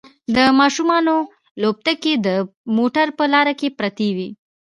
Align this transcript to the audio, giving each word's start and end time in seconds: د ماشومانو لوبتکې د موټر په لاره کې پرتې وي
د 0.35 0.37
ماشومانو 0.59 1.15
لوبتکې 1.61 2.13
د 2.25 2.27
موټر 2.77 3.07
په 3.17 3.23
لاره 3.33 3.53
کې 3.59 3.67
پرتې 3.79 4.09
وي 4.17 4.29